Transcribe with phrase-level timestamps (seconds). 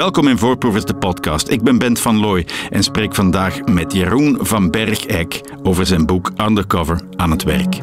[0.00, 1.48] Welkom in Voorproevers, de podcast.
[1.48, 6.32] Ik ben Bent van Looy en spreek vandaag met Jeroen van Bergijk over zijn boek
[6.36, 7.78] Undercover aan het werk.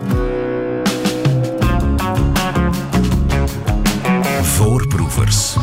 [4.41, 5.55] Voorproevers.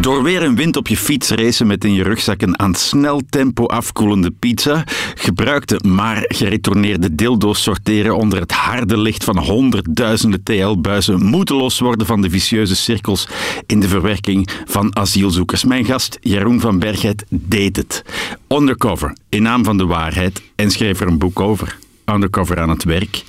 [0.00, 3.22] Door weer een wind op je fiets racen met in je rugzak een aan snel
[3.28, 4.84] tempo afkoelende pizza,
[5.14, 12.20] gebruikte maar geretourneerde dildo's sorteren onder het harde licht van honderdduizenden TL-buizen, moedeloos worden van
[12.20, 13.28] de vicieuze cirkels
[13.66, 15.64] in de verwerking van asielzoekers.
[15.64, 18.04] Mijn gast Jeroen van Bergheid deed het.
[18.48, 21.78] Undercover, in naam van de waarheid, en schreef er een boek over.
[22.04, 23.24] Undercover aan het werk.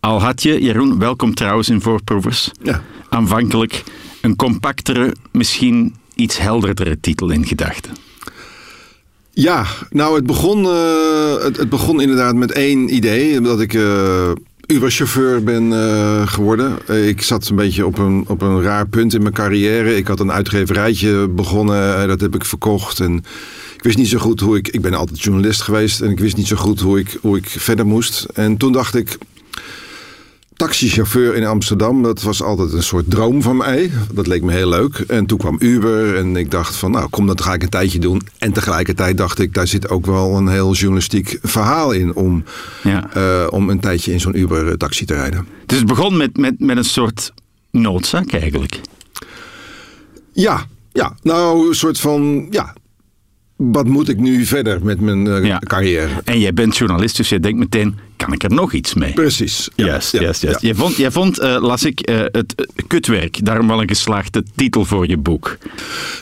[0.00, 2.50] Al had je, Jeroen, welkom trouwens in Voorproevers.
[2.62, 2.82] Ja.
[3.08, 3.84] Aanvankelijk
[4.20, 7.92] een compactere, misschien iets helderdere titel in gedachten.
[9.38, 13.40] Ja, nou het begon, eh, het, het begon inderdaad met één idee.
[13.40, 14.30] Dat ik uh,
[14.66, 16.78] Uber-chauffeur ben eh, geworden.
[17.08, 19.96] ik zat een beetje op een, op een raar punt in mijn carrière.
[19.96, 23.00] Ik had een uitgeverijtje begonnen, dat heb ik verkocht.
[23.00, 23.16] En
[23.76, 24.68] ik wist niet zo goed hoe ik...
[24.68, 27.48] Ik ben altijd journalist geweest en ik wist niet zo goed hoe ik, hoe ik
[27.48, 28.26] verder moest.
[28.34, 29.18] En toen dacht ik,
[30.56, 33.90] taxichauffeur in Amsterdam, dat was altijd een soort droom van mij.
[34.12, 34.98] Dat leek me heel leuk.
[34.98, 37.98] En toen kwam Uber en ik dacht van, nou kom, dat ga ik een tijdje
[37.98, 38.22] doen.
[38.38, 42.44] En tegelijkertijd dacht ik, daar zit ook wel een heel journalistiek verhaal in om,
[42.82, 43.10] ja.
[43.16, 45.46] uh, om een tijdje in zo'n Uber-taxi te rijden.
[45.66, 47.32] Dus het begon met, met, met een soort
[47.70, 48.80] noodzaak eigenlijk?
[50.32, 52.74] Ja, ja, nou een soort van, ja,
[53.56, 55.58] wat moet ik nu verder met mijn uh, ja.
[55.58, 56.08] carrière?
[56.24, 59.12] En jij bent journalist, dus je denkt meteen, kan ik er nog iets mee?
[59.12, 59.68] Precies.
[59.74, 59.86] Ja.
[59.86, 59.90] Ja.
[60.10, 60.60] juist, juist.
[60.60, 62.54] Jij vond, jij vond uh, las ik, uh, het
[62.86, 65.58] kutwerk, daarom wel een geslaagde titel voor je boek.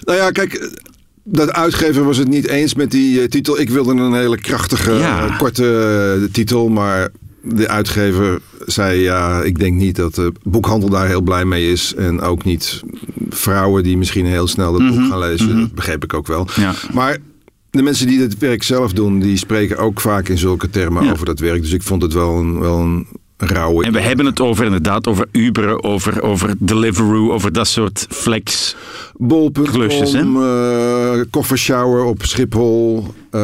[0.04, 0.82] Nou ja, kijk...
[1.26, 3.60] Dat uitgever was het niet eens met die titel.
[3.60, 6.68] Ik wilde een hele krachtige, korte titel.
[6.68, 7.08] Maar
[7.44, 11.94] de uitgever zei ja, ik denk niet dat de boekhandel daar heel blij mee is.
[11.94, 12.82] En ook niet
[13.28, 15.60] vrouwen die misschien heel snel dat boek gaan lezen.
[15.60, 16.48] Dat begreep ik ook wel.
[16.56, 16.74] Ja.
[16.92, 17.18] Maar
[17.70, 21.26] de mensen die het werk zelf doen, die spreken ook vaak in zulke termen over
[21.26, 21.62] dat werk.
[21.62, 23.06] Dus ik vond het wel een, wel een
[23.36, 23.84] rauwe.
[23.84, 28.76] En we hebben het over inderdaad over Uber, over, over Deliveroo, over dat soort flex
[29.16, 33.14] Bol.com, uh, koffershower op Schiphol.
[33.30, 33.40] Uh,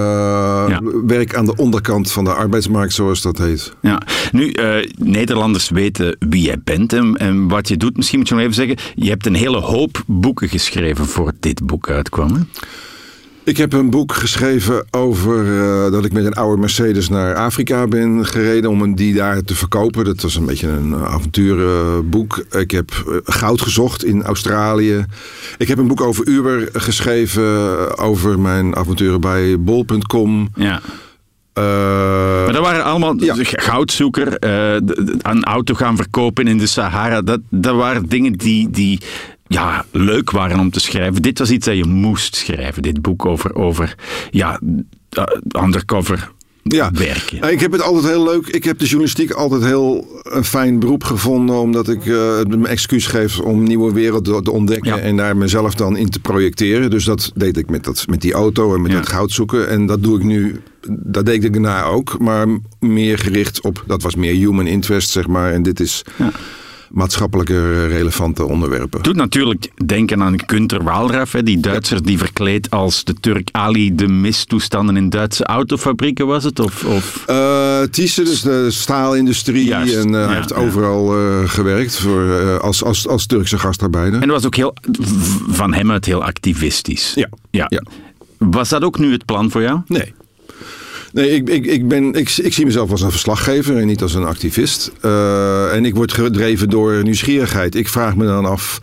[0.68, 0.80] ja.
[1.06, 3.72] Werk aan de onderkant van de arbeidsmarkt, zoals dat heet.
[3.80, 4.02] Ja,
[4.32, 7.96] nu, uh, Nederlanders weten wie jij bent en, en, wat je doet.
[7.96, 11.66] Misschien moet je nog even zeggen, je hebt een hele hoop boeken geschreven voor dit
[11.66, 12.34] boek uitkwam.
[12.34, 12.40] Hè?
[13.44, 17.86] Ik heb een boek geschreven over uh, dat ik met een oude Mercedes naar Afrika
[17.86, 20.04] ben gereden om die daar te verkopen.
[20.04, 22.44] Dat was een beetje een avonturenboek.
[22.50, 25.04] Ik heb uh, goud gezocht in Australië.
[25.58, 30.48] Ik heb een boek over Uber geschreven, over mijn avonturen bij bol.com.
[30.54, 30.80] Ja.
[31.58, 31.64] Uh,
[32.44, 33.34] maar dat waren allemaal ja.
[33.38, 34.44] goudzoeker,
[35.22, 37.22] een auto gaan verkopen in de Sahara.
[37.22, 39.00] Dat, dat waren dingen die, die
[39.52, 41.22] ja, leuk waren om te schrijven.
[41.22, 42.82] Dit was iets dat je moest schrijven.
[42.82, 43.94] Dit boek over, over
[44.30, 44.60] ja,
[45.64, 46.30] undercover
[46.62, 47.52] ja, werken.
[47.52, 48.46] Ik heb het altijd heel leuk.
[48.46, 51.56] Ik heb de journalistiek altijd heel een fijn beroep gevonden.
[51.56, 55.02] Omdat ik uh, mijn excuus geef om nieuwe werelden te ontdekken.
[55.02, 56.90] En daar mezelf dan in te projecteren.
[56.90, 58.96] Dus dat deed ik met, dat, met die auto en met ja.
[58.96, 59.68] dat goud zoeken.
[59.68, 60.60] En dat doe ik nu.
[60.88, 62.18] Dat deed ik daarna ook.
[62.18, 62.46] Maar
[62.78, 63.84] meer gericht op.
[63.86, 65.52] Dat was meer human interest, zeg maar.
[65.52, 66.04] En dit is.
[66.90, 69.02] Maatschappelijke relevante onderwerpen.
[69.02, 74.08] Doet natuurlijk denken aan Günter Waalraff, die Duitser die verkleed als de Turk Ali de
[74.08, 76.60] mistoestanden in Duitse autofabrieken was het?
[76.60, 77.24] Of, of...
[77.30, 79.64] Uh, Thyssen, dus de staalindustrie.
[79.64, 84.20] Juist, en uh, ja, heeft overal uh, gewerkt voor, als, als, als Turkse gastarbeider.
[84.20, 84.74] En dat was ook heel,
[85.48, 87.12] van hem uit heel activistisch.
[87.14, 87.28] Ja.
[87.50, 87.66] ja.
[87.68, 87.82] ja.
[88.38, 89.80] Was dat ook nu het plan voor jou?
[89.86, 90.14] Nee.
[91.12, 94.14] Nee, ik, ik, ik, ben, ik, ik zie mezelf als een verslaggever en niet als
[94.14, 94.90] een activist.
[95.04, 97.74] Uh, en ik word gedreven door nieuwsgierigheid.
[97.74, 98.78] Ik vraag me dan af.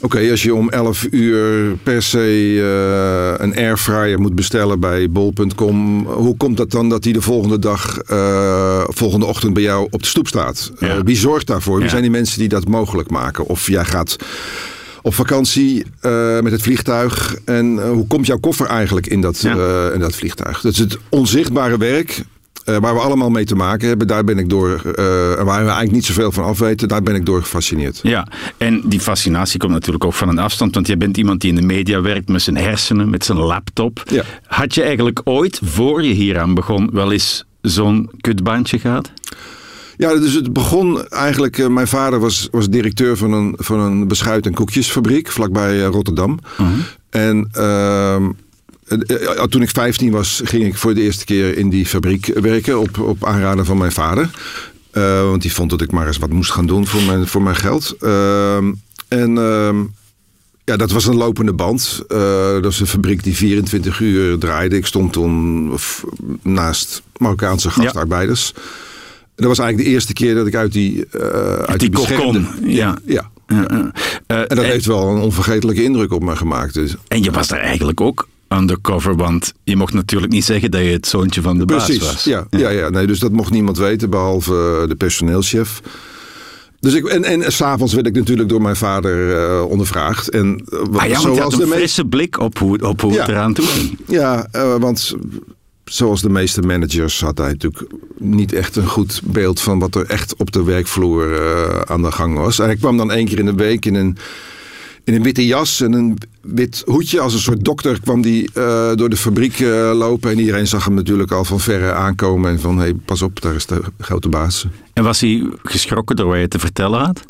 [0.00, 6.06] Oké, als je om 11 uur per se uh, een airfryer moet bestellen bij bol.com,
[6.06, 10.02] hoe komt dat dan dat die de volgende dag, uh, volgende ochtend bij jou op
[10.02, 10.72] de stoep staat?
[10.78, 11.02] Ja.
[11.02, 11.80] wie zorgt daarvoor?
[11.80, 13.46] Wie zijn die mensen die dat mogelijk maken?
[13.46, 14.16] Of jij gaat
[15.04, 17.36] op vakantie uh, met het vliegtuig.
[17.44, 19.56] En uh, hoe komt jouw koffer eigenlijk in dat, ja.
[19.56, 20.60] uh, in dat vliegtuig?
[20.60, 22.24] Dat is het onzichtbare werk.
[22.64, 24.80] waar we allemaal mee te maken hebben, daar ben ik door,
[25.38, 28.00] en waar we eigenlijk niet zoveel van afweten, daar ben ik door gefascineerd.
[28.02, 31.50] Ja, en die fascinatie komt natuurlijk ook van een afstand, want jij bent iemand die
[31.50, 34.02] in de media werkt met zijn hersenen, met zijn laptop.
[34.10, 34.22] Ja.
[34.46, 39.10] Had je eigenlijk ooit, voor je hieraan begon, wel eens zo'n kutbaantje gehad?
[39.96, 41.58] Ja, dus het begon eigenlijk.
[41.58, 45.86] Uh, mijn vader was, was directeur van een, van een beschuit- en koekjesfabriek vlakbij uh,
[45.86, 46.38] Rotterdam.
[46.56, 46.68] -huh.
[47.10, 48.16] En uh,
[49.48, 52.98] toen ik 15 was, ging ik voor de eerste keer in die fabriek werken op,
[52.98, 54.30] op aanraden van mijn vader.
[55.22, 57.56] want die vond dat ik maar eens wat moest gaan doen voor mijn, voor mijn
[57.56, 57.94] geld.
[58.00, 58.72] Ehm,
[59.08, 59.76] en ehm,
[60.64, 62.02] ja, dat was een lopende band.
[62.08, 64.76] Eh, dat is een fabriek die 24 uur draaide.
[64.76, 65.78] Ik stond toen
[66.42, 68.52] naast Marokkaanse gastarbeiders.
[69.34, 72.70] Dat was eigenlijk de eerste keer dat ik uit die, eh uit die beschermde- kokon,
[72.70, 72.98] ja.
[73.04, 73.30] ja.
[73.46, 73.92] Ja, ja.
[74.26, 76.74] Eh, En dat heeft wel een onvergetelijke indruk op me gemaakt.
[76.74, 76.94] Dus.
[77.08, 80.86] En je was daar eigenlijk ook undercover, want je mocht natuurlijk niet zeggen dat je
[80.88, 82.24] het zoontje van de baas Precies, was.
[82.24, 82.68] ja, ja.
[82.68, 85.80] Ja, nee, dus dat mocht niemand weten, behalve eh, de personeelschef.
[86.80, 90.30] Dus ik, en en s'avonds werd ik natuurlijk door mijn vader eh, ondervraagd.
[90.30, 93.12] En, eh, Ah ja, want je had de een frisse blik op hoe, op hoe
[93.12, 93.20] Ja.
[93.20, 93.98] het eraan toe ging.
[94.06, 95.14] Ja, eh, want
[95.84, 100.06] zoals de meeste managers had hij natuurlijk niet echt een goed beeld van wat er
[100.06, 102.58] echt op de werkvloer eh, aan de gang was.
[102.58, 104.16] En hij kwam dan één keer in de week in een,
[105.04, 107.20] in een witte jas en een wit hoedje.
[107.20, 110.30] Als een soort dokter kwam die eh, door de fabriek eh, lopen.
[110.30, 112.50] En iedereen zag hem natuurlijk al van verre aankomen.
[112.50, 114.66] En van, hé, hey, pas op, daar is de grote baas.
[114.92, 117.24] En was hij geschrokken door wat je te vertellen had?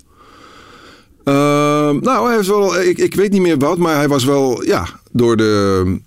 [1.25, 4.65] Ehm, nou, hij was wel, ik, ik weet niet meer wat, maar hij was wel,
[4.65, 6.01] ja, door de,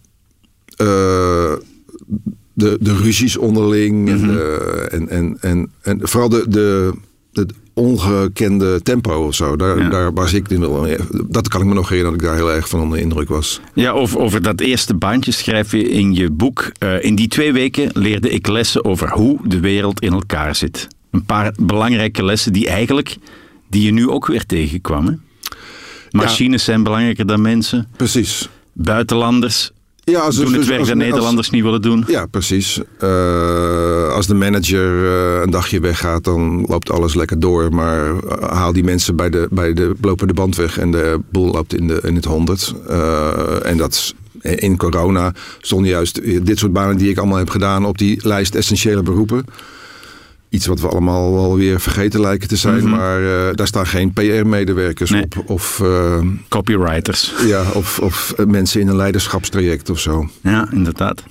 [2.58, 6.94] de, de ruzies onderling en, de- en, en, en, en vooral de, de,
[7.34, 9.56] het ongekende tempo of zo.
[9.56, 9.90] Daar, Ja.
[9.90, 10.88] daar was ik wel,
[11.28, 13.30] dat kan ik me nog herinneren dat ik daar heel erg van onder de indruk
[13.30, 13.62] was.
[13.74, 16.72] Ja, over, over dat eerste baantje schrijf je in je boek.
[16.80, 20.88] eh, in die twee weken leerde ik lessen over hoe de wereld in elkaar zit.
[21.12, 23.18] Een paar belangrijke lessen die eigenlijk,
[23.70, 25.06] die je nu ook weer tegenkwam.
[25.08, 25.14] Hè?
[26.12, 27.88] Machines zijn belangrijker dan mensen.
[27.98, 28.50] Precies.
[28.74, 29.72] Buitenlanders
[30.12, 32.04] Ja, als, doen het dus werk dat als- Nederlanders niet willen doen.
[32.08, 32.80] Ja, precies.
[33.00, 37.74] Eh, als de manager eh, een dagje weggaat, dan loopt alles lekker door.
[37.74, 41.52] Maar eh, haal die mensen bij de, bij de lopende band weg en de boel
[41.52, 42.74] loopt in, de, in het honderd.
[42.88, 47.50] Eh, en dat is- in corona stonden juist dit soort banen die ik allemaal heb
[47.50, 49.46] gedaan op die lijst essentiële beroepen.
[50.50, 52.90] Iets wat we allemaal wel weer vergeten lijken te zijn.
[52.90, 55.24] Maar eh, daar staan geen PR-medewerkers Nee.
[55.24, 55.44] op.
[55.50, 57.34] Of, eh, Copywriters.
[57.46, 60.30] ja, of, of eh, mensen in een leiderschapstraject of zo.
[60.42, 61.24] Ja, inderdaad.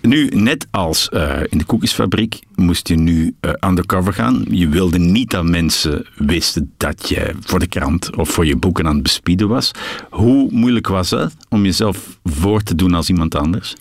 [0.00, 1.08] Nu, net als
[1.48, 3.34] in de koekjesfabriek, moest je nu
[3.66, 4.44] undercover gaan.
[4.50, 8.86] Je wilde niet dat mensen wisten dat je voor de krant of voor je boeken
[8.86, 9.70] aan het bespieden was.
[10.10, 13.74] Hoe moeilijk was het om jezelf voor te doen als iemand anders?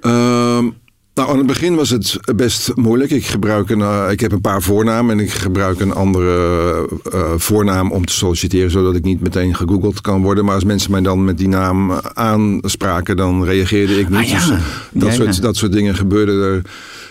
[0.00, 0.70] Ehm,
[1.14, 3.10] nou, aan het begin was het best moeilijk.
[3.10, 7.32] Ik, gebruik een, eh, ik heb een paar voornamen en ik gebruik een andere eh,
[7.36, 10.44] voornaam om te solliciteren, zodat ik niet meteen gegoogeld kan worden.
[10.44, 14.18] Maar als mensen mij dan met die naam aanspraken, dan reageerde ik niet.
[14.18, 14.46] Ah, ja.
[14.46, 14.58] Dus
[14.92, 15.42] dat, Ja, soort, ja.
[15.42, 16.62] dat soort dingen gebeurden er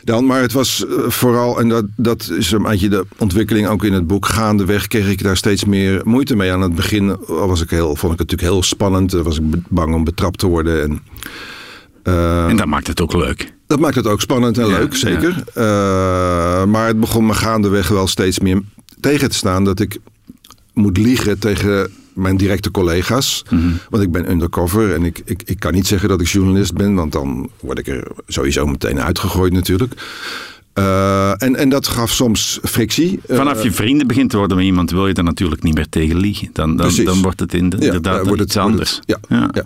[0.04, 0.26] dan.
[0.26, 3.94] Maar het was eh, vooral, en dat, dat is een beetje de ontwikkeling ook in
[3.94, 6.52] het boek, gaandeweg kreeg ik daar steeds meer moeite mee.
[6.52, 9.12] Aan het begin was ik heel, vond ik het natuurlijk heel spannend.
[9.12, 10.82] Was ik bang om betrapt te worden.
[10.84, 11.02] En,
[12.04, 13.54] eh, En dat maakt het ook leuk.
[13.68, 15.44] dat maakt het ook spannend en Ja, leuk, zeker.
[15.54, 15.64] Eh,
[16.66, 18.62] maar het begon me gaandeweg wel steeds meer
[19.00, 20.00] tegen te staan dat ik
[20.74, 23.44] moet liegen tegen mijn directe collega's.
[23.50, 23.70] Mhm.
[23.90, 26.96] Want ik ben undercover en ik, ik, ik kan niet zeggen dat ik journalist ben,
[26.96, 29.94] want dan word ik er sowieso meteen uitgegooid natuurlijk.
[30.74, 33.20] Eh, en, en dat gaf soms frictie.
[33.28, 35.90] Eh, Vanaf je vrienden begint te worden met iemand, wil je er natuurlijk niet meer
[35.90, 36.50] tegen liegen.
[36.54, 39.02] Dan, dan, dan wordt het inderdaad ja, wordt iets het- wordt anders.
[39.06, 39.64] het- ja, ja.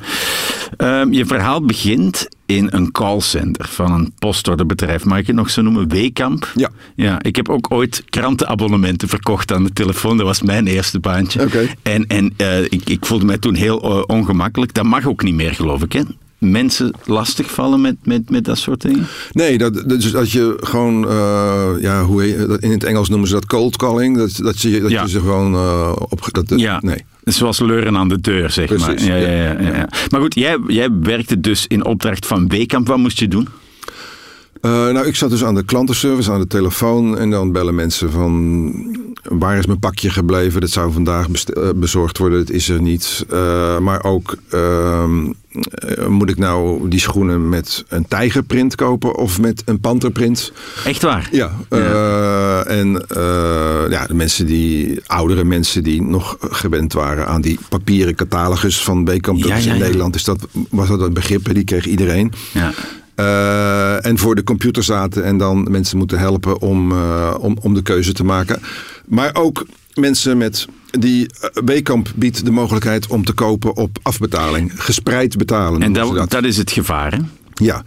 [0.77, 5.05] Ehm, je verhaal begint in een callcenter van een postorderbedrijf.
[5.05, 5.87] Mag ik het nog zo noemen?
[5.89, 6.51] Weekamp?
[6.55, 6.69] Ja.
[6.95, 7.21] ja.
[7.21, 10.17] Ik heb ook ooit krantenabonnementen verkocht aan de telefoon.
[10.17, 11.41] Dat was mijn eerste baantje.
[11.41, 11.67] Oké.
[11.81, 14.73] En, en eh, ik, ik voelde mij toen heel ongemakkelijk.
[14.73, 15.91] Dat mag ook niet meer, geloof ik.
[15.93, 16.01] Hè?
[16.51, 19.07] Mensen lastigvallen met, met, met dat soort dingen?
[19.31, 23.33] Nee, dat, dus dat je gewoon, eh, ja, hoe heet, in het Engels noemen ze
[23.33, 24.17] dat cold calling.
[24.17, 25.01] Dat, dat, je, dat Ja.
[25.01, 26.27] je ze gewoon eh, op.
[26.31, 27.03] Dat, Ja, Nee.
[27.23, 28.77] zoals leuren aan de deur, zeg maar.
[28.89, 29.59] Precies, Ja, ja, ja.
[29.61, 29.89] ja.
[30.09, 32.87] Maar goed, jij, jij werkte dus in opdracht van Weekamp.
[32.87, 33.47] Wat moest je doen?
[34.65, 37.17] Eh, nou, ik zat dus aan de klantenservice, aan de telefoon.
[37.17, 38.73] En dan bellen mensen van...
[39.23, 40.61] Waar is mijn pakje gebleven?
[40.61, 42.39] Dat zou vandaag eh, bezorgd worden.
[42.39, 43.25] Het is er niet.
[43.29, 44.35] Eh, maar ook...
[44.49, 45.25] ehm,
[45.61, 49.15] eh, moet ik nou die schoenen met een tijgerprint kopen...
[49.15, 50.51] of met een panterprint?
[50.85, 51.29] Echt waar?
[51.31, 51.51] Ja.
[52.67, 53.05] en
[53.89, 55.01] ja, de mensen die...
[55.07, 57.27] Oudere mensen die nog gewend waren...
[57.27, 59.39] aan die papieren catalogus van Bekamp.
[59.41, 59.79] Dat Ja, is ja, in.
[59.79, 61.53] Nederland is dat, was dat een begrip.
[61.53, 62.31] Die kreeg iedereen.
[62.53, 62.71] Ja.
[63.15, 67.73] Eh, en voor de computer zaten en dan mensen moeten helpen om, eh, om, om
[67.73, 68.61] de keuze te maken.
[69.05, 70.67] Maar ook mensen met
[70.99, 74.71] die eh, Weekamp biedt de mogelijkheid om te kopen op afbetaling.
[74.75, 75.81] Gespreid betalen.
[75.81, 77.19] En dat, dat is het gevaar, hè?
[77.53, 77.83] ja.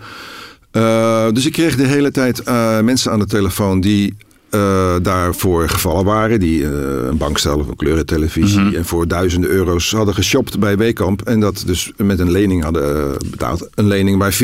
[0.71, 4.17] Eh, dus ik kreeg de hele tijd eh, mensen aan de telefoon die
[4.50, 6.40] eh, daarvoor gevallen waren.
[6.40, 6.71] Die eh,
[7.09, 8.76] een bankstel of een kleurentelevisie.
[8.76, 11.23] En voor duizenden euro's hadden geshopt bij Weekamp.
[11.23, 13.69] En dat dus met een lening hadden eh, betaald.
[13.75, 14.37] Een lening waar 14%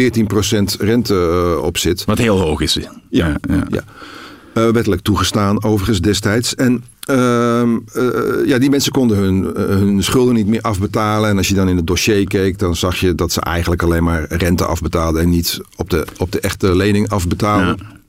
[0.79, 2.05] rente op zit.
[2.05, 2.75] Wat heel hoog is.
[3.11, 3.67] Ja, ja.
[3.69, 4.73] Ja.
[4.73, 6.55] Wettelijk toegestaan, overigens destijds.
[6.55, 11.31] En ehm, eh, ja, die mensen konden hun, hun schulden niet meer afbetalen.
[11.31, 14.05] En als je dan in het dossier keek, dan zag je dat ze eigenlijk alleen
[14.05, 18.03] maar rente afbetaalden en niet op de, op de echte lening afbetaalden.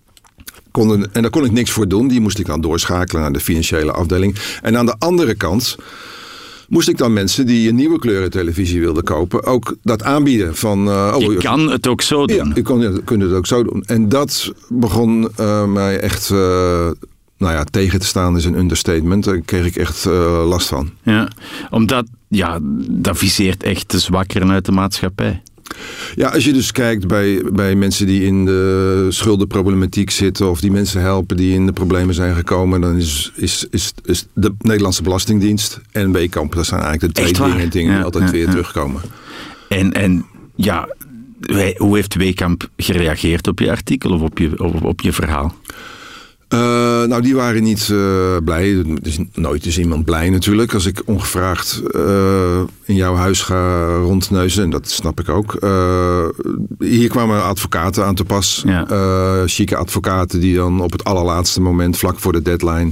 [0.76, 2.08] Konden, en daar kon ik niks voor doen.
[2.08, 4.36] Die moest ik dan doorschakelen naar de financiële afdeling.
[4.62, 5.76] En aan de andere kant
[6.68, 10.56] moest ik dan mensen die een nieuwe kleurentelevisie wilden kopen ook dat aanbieden.
[10.56, 12.48] Van, uh, oh, je kan het ook zo doen.
[12.48, 13.84] Ja, je kon, kon het ook zo doen.
[13.84, 16.38] En dat begon uh, mij echt uh,
[17.38, 19.24] nou ja, tegen te staan is een understatement.
[19.24, 20.06] Daar kreeg ik echt
[20.46, 20.90] last van.
[21.04, 21.28] Ja,
[21.70, 25.42] omdat ja, dat viseert echt de zwakkeren uit de maatschappij.
[26.16, 30.72] Ja, als je dus kijkt bij, bij mensen die in de schuldenproblematiek zitten of die
[30.72, 35.04] mensen helpen die in de problemen zijn gekomen, dan is, is, is, is de Nederlandse
[35.04, 38.46] Belastingdienst en Weekamp, dat zijn eigenlijk de twee dingen, dingen ja, die altijd ja, weer
[38.46, 38.50] ja.
[38.50, 39.02] terugkomen.
[39.70, 40.88] En, en ja,
[41.78, 45.56] hoe heeft Weekamp gereageerd op je artikel of op je, op, op je verhaal?
[46.50, 46.60] Uh,
[47.04, 48.84] nou, die waren niet uh, blij.
[49.02, 50.74] Dus nooit is iemand blij natuurlijk.
[50.74, 55.52] Als ik ongevraagd uh, in jouw huis ga rondneuzen, en dat snap ik ook.
[56.80, 58.64] hier kwamen advocaten aan te pas.
[58.66, 59.48] Ja.
[59.48, 62.92] chique advocaten die dan op het allerlaatste moment, vlak voor de deadline,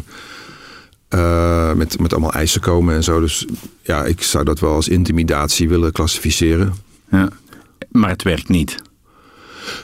[1.75, 3.19] met, met allemaal eisen komen en zo.
[3.19, 3.45] Dus
[3.81, 6.73] ja, ik zou dat wel als intimidatie willen klassificeren.
[7.11, 7.29] Ja.
[7.91, 8.75] Maar het werkt niet.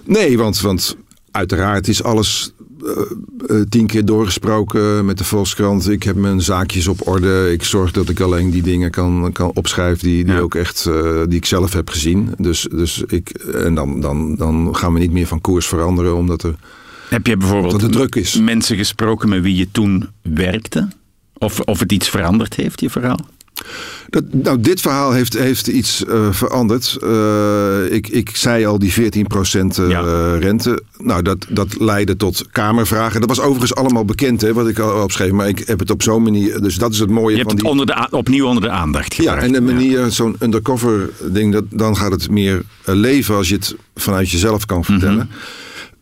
[0.03, 0.97] Nee, want, want
[1.31, 5.89] uiteraard is alles uh, tien keer doorgesproken met de Volkskrant.
[5.89, 7.51] Ik heb mijn zaakjes op orde.
[7.51, 10.39] Ik zorg dat ik alleen die dingen kan, kan opschrijven die, die, ja.
[10.39, 12.33] ook echt, uh, die ik zelf heb gezien.
[12.37, 16.43] Dus, dus ik, en dan, dan, dan gaan we niet meer van koers veranderen omdat
[16.43, 16.55] er.
[17.09, 18.39] Heb je bijvoorbeeld het druk is.
[18.39, 20.87] mensen gesproken met wie je toen werkte?
[21.37, 23.19] Of, of het iets veranderd heeft, je verhaal?
[24.09, 26.97] Dat, nou, dit verhaal heeft, heeft iets uh, veranderd.
[27.03, 28.95] Uh, ik, ik zei al die 14%
[29.79, 30.35] uh, ja.
[30.35, 30.81] rente.
[30.97, 33.19] Nou, dat, dat leidde tot kamervragen.
[33.19, 35.31] Dat was overigens allemaal bekend, hè, wat ik al opschreef.
[35.31, 36.61] Maar ik heb het op zo'n manier...
[36.61, 37.71] Dus dat is het mooie Je van hebt die...
[37.71, 39.39] het onder de, opnieuw onder de aandacht gebracht.
[39.39, 40.09] Ja, en de manier, ja.
[40.09, 41.53] zo'n undercover ding...
[41.53, 45.29] Dat, dan gaat het meer leven als je het vanuit jezelf kan vertellen.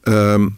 [0.03, 0.13] Mm -hmm.
[0.13, 0.57] um,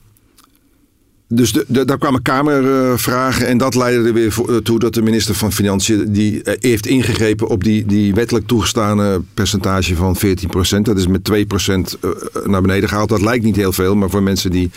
[1.33, 5.35] dus de, de, daar kwamen Kamervragen en dat leidde er weer toe dat de minister
[5.35, 10.81] van Financiën die heeft ingegrepen op die, die wettelijk toegestane percentage van 14%.
[10.81, 11.99] Dat is met 2%
[12.45, 13.09] naar beneden gehaald.
[13.09, 14.71] Dat lijkt niet heel veel, maar voor mensen die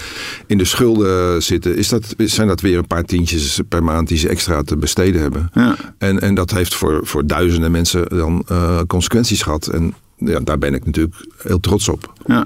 [0.47, 4.19] in de schulden zitten, is dat, zijn dat weer een paar tientjes per maand die
[4.19, 5.51] ze extra te besteden hebben.
[5.55, 5.77] Ja.
[5.99, 9.67] En, en dat heeft voor, voor duizenden mensen dan uh, consequenties gehad.
[9.67, 12.13] En ja, daar ben ik natuurlijk heel trots op.
[12.27, 12.45] Ja.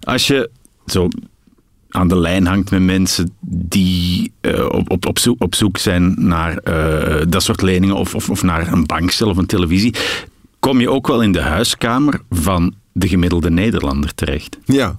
[0.00, 0.50] Als je
[0.86, 1.08] zo
[1.88, 6.14] aan de lijn hangt met mensen die uh, op, op, op, zoek, op zoek zijn
[6.18, 9.94] naar uh, dat soort leningen of, of, of naar een bankstel of een televisie,
[10.58, 14.58] kom je ook wel in de huiskamer van de gemiddelde Nederlander terecht.
[14.64, 14.98] Ja.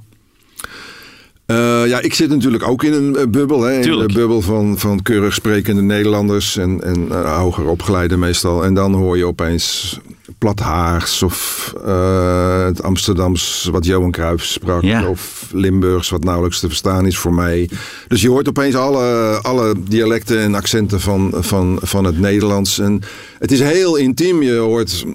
[1.48, 3.62] Uh, ja, ik zit natuurlijk ook in een bubbel.
[3.62, 8.64] Hè, in de bubbel van, van keurig sprekende Nederlanders en, en uh, hoger opgeleide meestal.
[8.64, 10.00] En dan hoor je opeens
[10.40, 14.82] Plathaags of uh, het Amsterdams wat Johan Cruijff sprak.
[14.82, 15.08] Ja.
[15.08, 17.70] Of Limburgs wat nauwelijks te verstaan is voor mij.
[18.08, 22.80] Dus je hoort opeens alle, alle dialecten en accenten van, van, van het Nederlands.
[22.80, 23.02] En
[23.40, 24.42] het is heel intiem.
[24.42, 25.06] Je hoort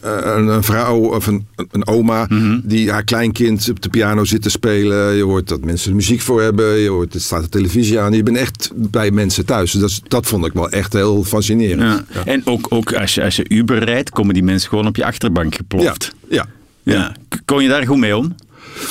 [0.00, 2.60] een, een, vrouw of een, een oma mm -hmm.
[2.64, 5.14] die haar kleinkind op de piano zit te spelen.
[5.14, 6.78] Je hoort dat mensen er muziek voor hebben.
[6.78, 8.12] Je hoort, er staat de televisie aan.
[8.12, 9.72] Je bent echt bij mensen thuis.
[9.72, 11.80] Dus dat, dat vond ik wel echt heel fascinerend.
[11.80, 12.04] Ja.
[12.14, 12.24] Ja.
[12.24, 15.04] En ook, ook als, je, als je Uber rijdt, komen die mensen gewoon op je
[15.04, 16.14] achterbank geploft.
[16.28, 16.46] Ja.
[16.82, 16.92] ja.
[16.92, 17.14] ja.
[17.44, 18.34] Kon je daar goed mee om?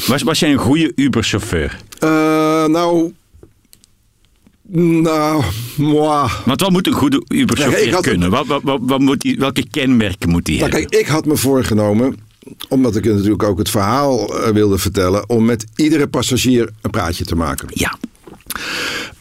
[0.07, 1.77] Was, was jij een goede Uber-chauffeur?
[2.03, 2.09] Uh,
[2.65, 3.13] nou...
[4.75, 5.43] Nou.
[6.45, 8.29] Want wat moet een goede Uber-chauffeur ja, kunnen?
[8.29, 10.89] Wat, wat, wat, wat moet die, welke kenmerken moet hij nou, hebben?
[10.89, 12.15] Kijk, ik had me voorgenomen,
[12.69, 17.25] omdat ik natuurlijk ook het verhaal uh, wilde vertellen, om met iedere passagier een praatje
[17.25, 17.67] te maken.
[17.71, 17.97] Ja.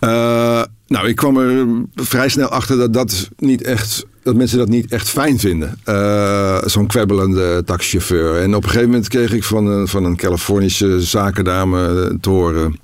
[0.00, 4.68] Uh, nou, ik kwam er vrij snel achter dat dat niet echt dat mensen dat
[4.68, 5.78] niet echt fijn vinden.
[5.88, 8.42] Uh, Zo'n kwebbelende taxichauffeur.
[8.42, 12.76] En op een gegeven moment kreeg ik van een, van een Californische zakendame te horen.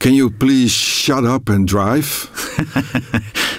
[0.00, 2.28] Can you please shut up and drive?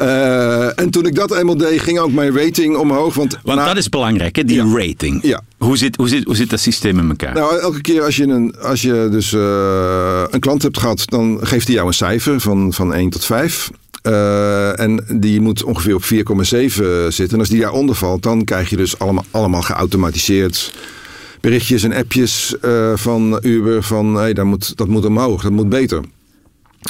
[0.01, 3.13] uh, en toen ik dat eenmaal deed, ging ook mijn rating omhoog.
[3.13, 3.65] Want, want na...
[3.65, 4.43] dat is belangrijk, hè?
[4.43, 4.77] die ja.
[4.77, 5.19] rating.
[5.23, 5.41] Ja.
[5.57, 7.33] Hoe, zit, hoe, zit, hoe zit dat systeem in elkaar?
[7.33, 11.39] Nou, elke keer als je een, als je dus, uh, een klant hebt gehad, dan
[11.41, 13.69] geeft hij jou een cijfer van, van 1 tot 5.
[14.07, 16.09] Uh, en die moet ongeveer op 4,7
[17.07, 17.29] zitten.
[17.29, 20.73] En als die daaronder valt, dan krijg je dus allemaal, allemaal geautomatiseerd
[21.41, 25.69] berichtjes en appjes uh, van Uber van hey, dat, moet, dat moet omhoog, dat moet
[25.69, 26.01] beter.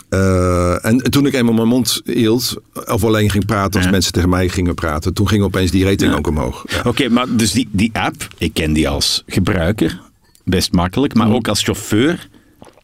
[0.10, 3.92] Uh, en toen ik eenmaal mijn mond hield, of alleen ging praten als ja.
[3.92, 6.18] mensen tegen mij gingen praten, toen ging opeens die rating ja.
[6.18, 6.64] ook omhoog.
[6.68, 6.78] Ja.
[6.78, 10.02] Oké, okay, maar dus die, die app, ik ken die als gebruiker,
[10.44, 11.34] best makkelijk, maar mm.
[11.34, 12.30] ook als chauffeur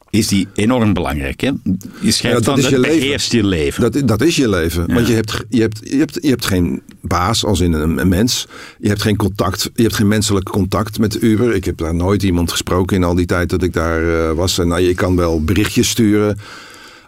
[0.09, 1.41] is die enorm belangrijk.
[1.41, 1.51] Hè?
[1.99, 3.37] Je schrijft Ja, dat is dat je leven.
[3.37, 3.91] je leven.
[3.91, 4.83] Dat, dat is je leven.
[4.87, 4.93] Ja.
[4.93, 8.07] Want je hebt, je, hebt, je, hebt, je hebt geen baas als in een, een
[8.07, 8.47] mens.
[8.79, 9.69] Je hebt geen contact.
[9.75, 11.55] Je hebt geen menselijk contact met Uber.
[11.55, 14.59] Ik heb daar nooit iemand gesproken in al die tijd dat ik daar eh, was.
[14.59, 16.37] En nou, je kan wel berichtjes sturen.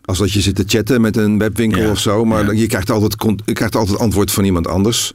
[0.09, 2.25] Als dat je zit te chatten met een webwinkel Ja, of zo.
[2.25, 2.51] Maar ja.
[2.51, 5.13] je, krijgt altijd, je krijgt altijd antwoord van iemand anders.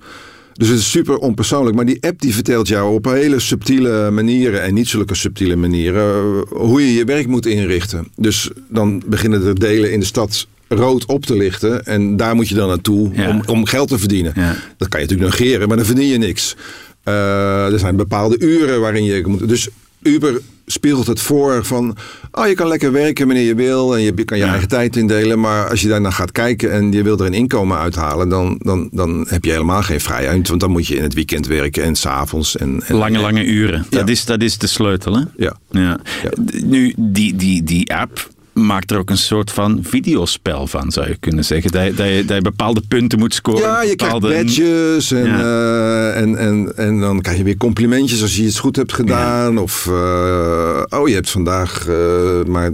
[0.52, 1.76] Dus het is super onpersoonlijk.
[1.76, 6.04] Maar die app die vertelt jou op hele subtiele manieren en niet zulke subtiele manieren
[6.04, 8.08] eh, hoe je je werk moet inrichten.
[8.16, 11.84] Dus dan beginnen er delen in de stad rood op te lichten.
[11.84, 13.28] En daar moet je dan naartoe Ja.
[13.28, 14.32] om, om geld te verdienen.
[14.36, 14.56] Ja.
[14.76, 16.56] Dat kan je natuurlijk negeren, maar dan verdien je niks.
[17.02, 19.48] Eh, er zijn bepaalde uren waarin je moet.
[19.48, 19.68] Dus
[20.04, 21.96] Uber spiegelt het voor van.
[22.32, 23.96] Oh, je kan lekker werken wanneer je wil.
[23.96, 24.50] En je kan je Ja.
[24.50, 25.40] eigen tijd indelen.
[25.40, 28.28] Maar als je daarna gaat kijken en je wil er een inkomen uithalen.
[28.28, 30.48] Dan, dan, dan heb je helemaal geen vrijheid.
[30.48, 32.56] Want dan moet je in het weekend werken en s'avonds.
[32.56, 33.86] En, en, Lange, lange uren.
[33.90, 35.14] Dat, is, dat is de sleutel.
[35.14, 35.22] Hè?
[35.36, 35.56] Ja.
[35.70, 36.00] Ja.
[36.22, 36.30] Ja.
[36.64, 41.16] Nu, die, die, die app maakt er ook een soort van videospel van, zou je
[41.20, 41.70] kunnen zeggen.
[41.70, 43.60] Dat je, dat je, dat je bepaalde punten moet scoren.
[43.60, 45.40] Ja, je krijgt badges en, Ja.
[45.40, 49.58] eh, en, en, en dan krijg je weer complimentjes als je iets goed hebt gedaan.
[49.58, 52.70] Of, eh, oh, je hebt vandaag eh, maar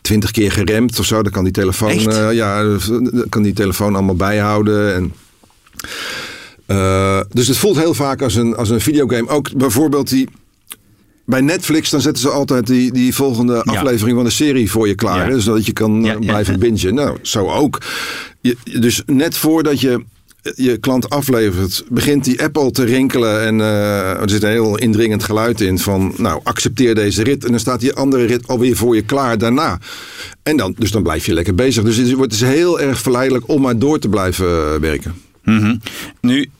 [0.00, 1.22] twintig keer geremd of zo.
[1.22, 2.00] Dan kan die telefoon,
[2.34, 4.94] ja, dan kan die telefoon allemaal bijhouden.
[4.94, 5.12] En,
[7.32, 9.28] dus het voelt heel vaak als een, als een videogame.
[9.28, 10.28] Ook bijvoorbeeld die...
[11.30, 14.94] Bij Netflix dan zetten ze altijd die, die volgende aflevering van de serie voor je
[14.94, 15.28] klaar.
[15.28, 16.94] Hè, Zodat je kan eh, blijven bingen.
[16.94, 17.78] Nou, zo ook.
[18.40, 20.04] Je, dus net voordat je
[20.54, 23.42] je klant aflevert, begint die app al te rinkelen.
[23.42, 27.44] En eh, er zit een heel indringend geluid in van, nou, accepteer deze rit.
[27.44, 29.78] En dan staat die andere rit alweer voor je klaar daarna.
[30.42, 31.84] En dan, dus dan blijf je lekker bezig.
[31.84, 35.14] Dus het wordt dus heel erg verleidelijk om maar door te blijven eh, werken.
[35.44, 35.76] Mhm.
[36.20, 36.50] Nu,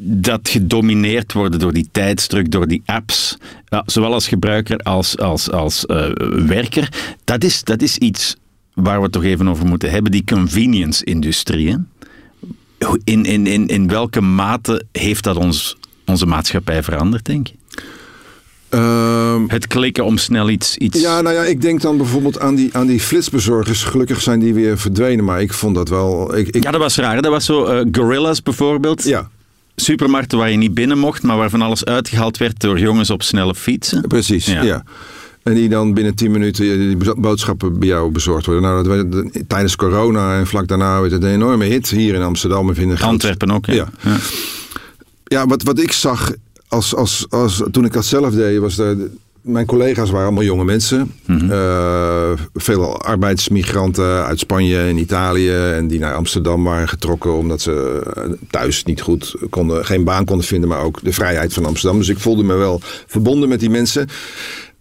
[0.00, 3.36] dat gedomineerd worden door die tijdsdruk, door die apps,
[3.66, 6.10] ja, zowel als gebruiker als als, als eh,
[6.46, 6.88] werker,
[7.24, 8.36] dat is, dat is iets
[8.74, 11.76] waar we het toch even over moeten hebben, die convenience-industrie.
[13.04, 15.76] In, in, in, in welke mate heeft dat ons,
[16.06, 17.54] onze maatschappij veranderd, denk je?
[18.68, 20.76] Ehm, Het klikken om snel iets...
[20.76, 23.84] iets ja, nou ja, ik denk dan bijvoorbeeld aan die, aan die flitsbezorgers.
[23.84, 26.36] Gelukkig zijn die weer verdwenen, maar ik vond dat wel...
[26.36, 27.22] Ik, ik, Ja, dat was raar.
[27.22, 29.04] Dat was zo eh, Gorillas bijvoorbeeld.
[29.04, 29.30] ja,
[29.80, 33.54] Supermarkten waar je niet binnen mocht, maar waarvan alles uitgehaald werd door jongens op snelle
[33.54, 34.00] fietsen.
[34.08, 34.46] precies.
[34.46, 34.62] Ja.
[34.62, 34.82] Ja.
[35.42, 38.64] En die dan binnen 10 minuten die bo- boodschappen bij jou bezorgd worden.
[38.64, 42.22] Nou, dat werd, tijdens corona en vlak daarna werd het een enorme hit hier in
[42.22, 42.70] Amsterdam.
[42.70, 43.72] En Antwerpen ook, hè?
[43.72, 43.88] Ja.
[45.24, 46.32] Ja, wat, wat ik zag
[46.68, 49.10] als, als, als, toen ik dat zelf deed, was de,
[49.48, 51.12] mijn collega's waren allemaal jonge mensen.
[51.50, 55.52] Eh, veel arbeidsmigranten uit Spanje en Italië.
[55.52, 60.24] En die naar Amsterdam waren getrokken omdat ze eh, thuis niet goed konden, geen baan
[60.24, 60.68] konden vinden.
[60.68, 61.98] Maar ook de vrijheid van Amsterdam.
[61.98, 64.08] Dus ik voelde me wel verbonden met die mensen.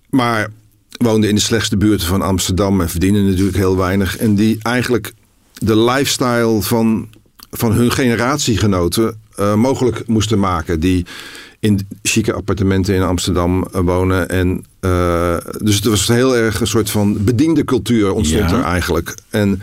[0.10, 0.50] Maar
[0.98, 4.18] woonden in de slechtste buurten van Amsterdam en verdienen natuurlijk heel weinig.
[4.18, 5.14] En die eigenlijk
[5.54, 7.10] de lifestyle van,
[7.52, 10.80] van hun generatiegenoten eh, mogelijk moesten maken.
[10.80, 11.06] Die
[11.60, 14.30] in chique appartementen in Amsterdam eh, wonen.
[14.30, 18.58] En, eh, dus het was heel erg een soort van bediende cultuur ontstond Ja.
[18.58, 19.18] er eigenlijk.
[19.30, 19.62] En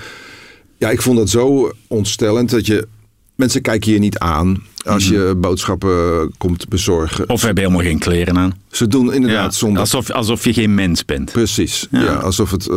[0.79, 2.87] ja, ik vond dat zo ontstellend dat je...
[3.35, 7.29] Mensen kijken je niet aan als je boodschappen komt bezorgen.
[7.29, 8.53] Of hebben helemaal geen kleren aan.
[8.71, 11.33] Ze doen inderdaad Ja, zonder alsof, alsof je geen mens bent.
[11.33, 11.89] Precies.
[11.91, 12.01] Ja.
[12.03, 12.15] Ja.
[12.15, 12.77] alsof, het, eh,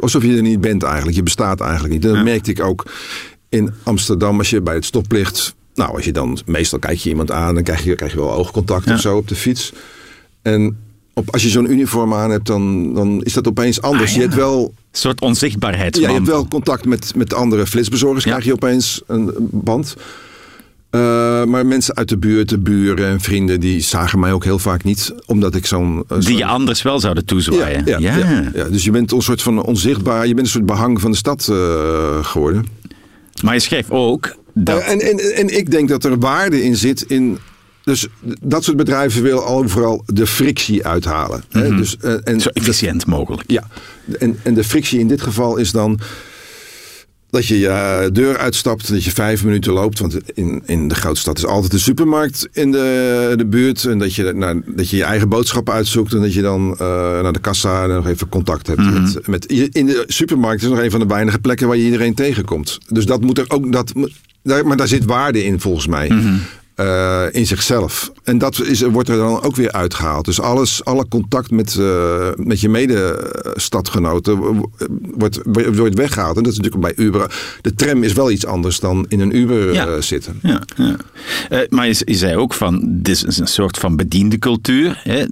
[0.00, 1.16] alsof je er niet bent eigenlijk.
[1.16, 2.04] Je bestaat eigenlijk niet.
[2.04, 2.84] En dat merkte ik ook
[3.48, 5.54] in Amsterdam als je bij het stoplicht.
[5.74, 8.32] Nou, als je dan meestal kijk je iemand aan, dan krijg je, krijg je wel
[8.32, 8.94] oogcontact Ja.
[8.94, 9.72] of zo op de fiets.
[10.42, 10.76] En
[11.14, 14.02] op, als je zo'n uniform aan hebt, dan, dan is dat opeens anders.
[14.02, 14.14] Ah, ja.
[14.16, 14.62] Je hebt wel.
[14.64, 16.08] Een soort Ja, onzichtbaarheidsman.
[16.08, 18.30] je hebt wel contact met, met andere flitsbezorgers, Ja.
[18.30, 19.94] krijg je opeens een band.
[20.90, 24.58] Eh, maar mensen uit de buurt, de buren en vrienden, die zagen mij ook heel
[24.58, 25.14] vaak niet.
[25.26, 26.04] Omdat ik zo'n...
[26.08, 27.82] eh, Die je anders wel zouden toezwaaien.
[27.86, 28.50] ja, ja, ja.
[28.54, 28.64] ja.
[28.64, 31.48] dus je bent een soort van onzichtbaar, je bent een soort behang van de stad
[31.50, 32.66] eh, geworden.
[33.42, 34.80] Maar je schrijft ook dat...
[34.80, 37.38] Eh, en, en, en ik denk dat er waarde in zit in.
[37.82, 38.06] Dus
[38.42, 41.44] dat soort bedrijven willen overal de frictie uithalen.
[41.50, 41.76] hè.
[41.76, 43.44] Dus, eh, en zo efficiënt mogelijk.
[43.46, 43.66] ja,
[44.18, 46.00] en, en de frictie in dit geval is dan
[47.34, 49.98] dat je je deur uitstapt, dat je vijf minuten loopt.
[49.98, 53.84] Want in, in de grote stad is altijd een supermarkt in de, de buurt.
[53.84, 56.12] En dat je, nou, dat je je eigen boodschappen uitzoekt.
[56.12, 56.86] En dat je dan eh,
[57.22, 58.80] naar de kassa en nog even contact hebt.
[58.92, 62.14] met, met, in de supermarkt is nog een van de weinige plekken waar je iedereen
[62.14, 62.78] tegenkomt.
[62.88, 63.72] Dus dat moet er ook.
[63.72, 63.92] Dat,
[64.44, 66.08] maar daar zit waarde in volgens mij.
[66.74, 68.12] Eh, in zichzelf.
[68.24, 70.24] En dat is, wordt er dan ook weer uitgehaald.
[70.24, 74.70] Dus alles, alle contact met, eh, met je medestadgenoten wo-
[75.16, 75.40] wordt,
[75.76, 76.36] wordt weggehaald.
[76.36, 77.34] En dat is natuurlijk bij Uber.
[77.60, 79.86] De tram is wel iets anders dan in een Uber Ja.
[79.86, 80.38] eh, zitten.
[80.42, 80.96] Ja, ja.
[81.68, 85.00] Maar je, je zei ook van, dit is een soort van bediende cultuur.
[85.02, 85.24] Hè?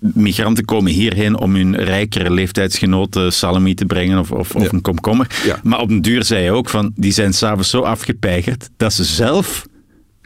[0.00, 4.68] Migranten komen hierheen om hun rijkere leeftijdsgenoten salami te brengen of, of, of Ja.
[4.72, 5.26] een komkommer.
[5.62, 9.04] Maar op den duur zei je ook van, die zijn s'avonds zo afgepeigerd dat ze
[9.04, 9.66] zelf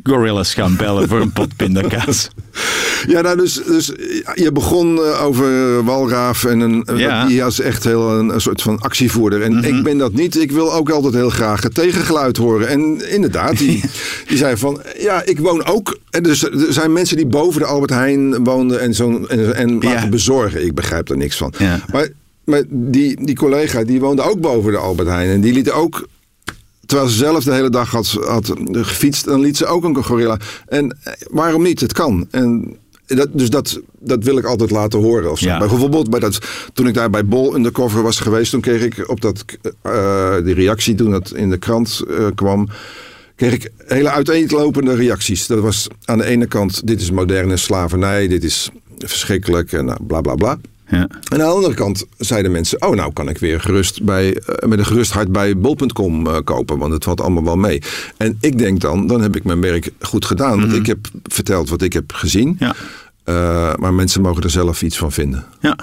[0.03, 2.29] gorillas gaan bellen voor een pot pindakaas.
[3.07, 3.87] Ja, nou, dus, dus
[4.35, 7.27] je begon eh, over Walraaf en een, Ja.
[7.27, 9.43] die was echt heel een, een soort van actievoerder.
[9.43, 10.37] En ik ben dat niet.
[10.41, 12.69] Ik wil ook altijd heel graag het tegengeluid horen.
[12.69, 13.81] En inderdaad, die,
[14.29, 15.99] die zei van, ja, ik woon ook.
[16.11, 19.73] En dus er zijn mensen die boven de Albert Heijn woonden en, zo, en, en
[19.75, 20.09] laten Ja.
[20.09, 20.65] bezorgen.
[20.65, 21.53] Ik begrijp er niks van.
[21.59, 21.81] Ja.
[21.93, 22.09] Maar,
[22.45, 25.31] maar die, die collega, die woonde ook boven de Albert Heijn.
[25.31, 26.09] En die liet ook
[26.89, 30.39] Terwijl ze zelf de hele dag had, had gefietst, dan liet ze ook een gorilla.
[30.67, 31.81] En eh, waarom niet?
[31.81, 32.27] Het kan.
[32.31, 35.31] En dat, dus dat, dat wil ik altijd laten horen.
[35.31, 35.49] Of zo.
[35.49, 35.59] Ja.
[35.59, 36.39] Bijvoorbeeld bij dat,
[36.73, 39.45] toen ik daar bij Bol undercover was geweest, toen kreeg ik op dat,
[39.83, 42.69] eh, die reactie toen dat in de krant eh, kwam.
[43.37, 45.47] Kreeg ik hele uiteenlopende reacties.
[45.47, 49.99] Dat was aan de ene kant: dit is moderne slavernij, dit is verschrikkelijk en nou,
[50.07, 50.59] bla bla bla.
[50.91, 50.99] Ja.
[50.99, 54.69] En aan de andere kant zeiden mensen: Oh, nou kan ik weer gerust bij, eh,
[54.69, 57.83] met een gerust hart bij bol.com eh, kopen, want het valt allemaal wel mee.
[58.17, 61.69] En ik denk dan: dan heb ik mijn werk goed gedaan, want ik heb verteld
[61.69, 62.57] wat ik heb gezien.
[62.59, 62.75] Ja.
[63.25, 65.45] Eh, maar mensen mogen er zelf iets van vinden.
[65.61, 65.77] Ja.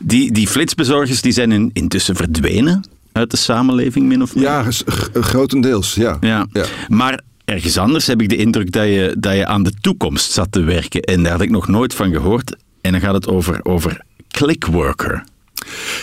[0.00, 4.44] Die, die flitsbezorgers die zijn in- intussen verdwenen uit de samenleving, min of meer.
[4.44, 4.64] Ja,
[5.12, 6.16] grotendeels, ja.
[6.20, 6.46] Ja.
[6.52, 6.64] Ja.
[6.88, 10.52] Maar ergens anders heb ik de indruk dat je, dat je aan de toekomst zat
[10.52, 11.00] te werken.
[11.02, 12.56] En daar had ik nog nooit van gehoord.
[12.80, 14.02] En dan gaat het over, over
[14.44, 15.24] clickworker.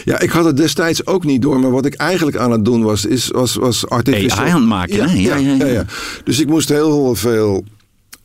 [0.05, 2.83] Ja, ik had het destijds ook niet door, maar wat ik eigenlijk aan het doen
[2.83, 4.39] was, is, was, was artificial...
[4.39, 5.13] AI aan het maken, ja, hè?
[5.13, 5.71] Ja, Ja, ja, ja, ja.
[5.71, 5.85] ja.
[6.23, 7.63] Dus ik moest heel veel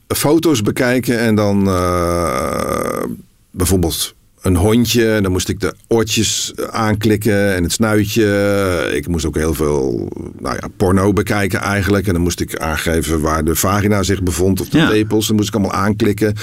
[0.06, 3.02] foto's bekijken en dan eh,
[3.50, 5.12] bijvoorbeeld een hondje.
[5.14, 8.90] En dan moest ik de oortjes aanklikken en het snuitje.
[8.94, 10.08] Ik moest ook heel veel
[10.40, 12.06] nou ja, porno bekijken eigenlijk.
[12.06, 14.88] En dan moest ik aangeven waar de vagina zich bevond of de Ja.
[14.88, 15.26] tepels.
[15.26, 16.34] Dan moest ik allemaal aanklikken.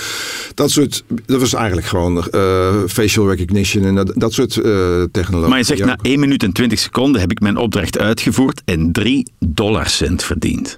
[0.54, 5.50] Dat soort, dat was eigenlijk gewoon eh, facial recognition en dat, dat soort eh technologie.
[5.50, 8.92] Maar je zegt, na 1 minuut en 20 seconden heb ik mijn opdracht uitgevoerd en
[8.92, 10.78] 3 dollarcent verdiend.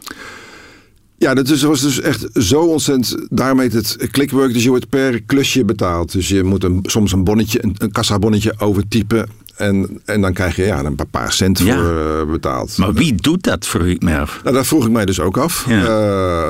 [1.21, 3.15] Ja, dat is, was dus echt zo ontzettend.
[3.29, 4.53] Daarom heet het clickwork.
[4.53, 6.11] Dus je wordt per klusje betaald.
[6.11, 9.29] Dus je moet een, soms een bonnetje, een, een kassabonnetje overtypen.
[9.55, 11.75] En, en dan krijg je ja, een paar, cent Ja.
[11.75, 12.77] voor eh, betaald.
[12.77, 14.39] Maar wie doet dat, vroeg ik mij af.
[14.43, 15.65] Nou, dat vroeg ik mij dus ook af.
[15.67, 15.85] Ja.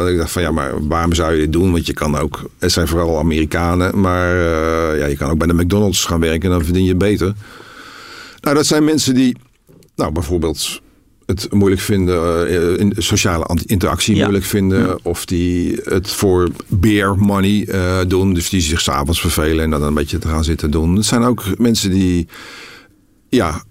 [0.06, 1.72] Eh, ik dacht van ja, maar waarom zou je dit doen?
[1.72, 5.48] Want je kan ook, het zijn vooral Amerikanen, maar eh, ja, je kan ook bij
[5.48, 7.34] de McDonald's gaan werken en dan verdien je beter.
[8.42, 9.36] Nou, dat zijn mensen die,
[9.96, 10.82] nou bijvoorbeeld
[11.32, 14.22] het moeilijk vinden, eh, in sociale interactie Ja.
[14.22, 19.64] moeilijk vinden, of die het voor beer money eh, doen, dus die zich s'avonds vervelen
[19.64, 20.96] en dan een beetje te gaan zitten doen.
[20.96, 22.28] Het zijn ook mensen die,
[23.30, 23.64] ja,